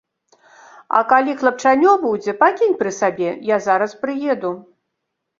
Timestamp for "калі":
1.09-1.33